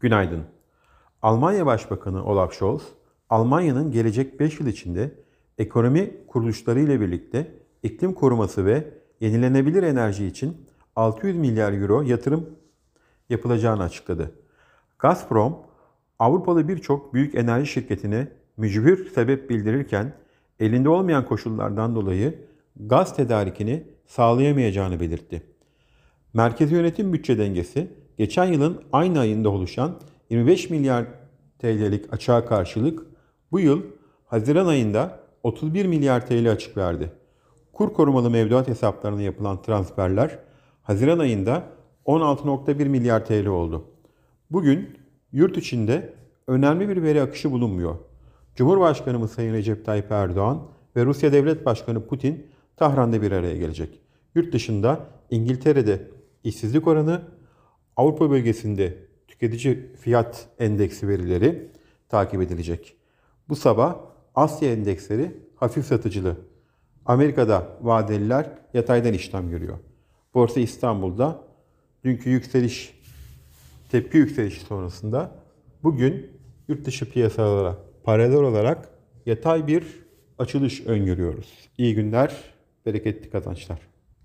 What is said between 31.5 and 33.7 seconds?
TL'lik açığa karşılık bu